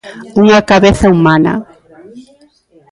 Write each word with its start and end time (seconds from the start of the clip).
Unha 0.41 0.59
cabeza 0.69 1.05
humana. 1.15 1.53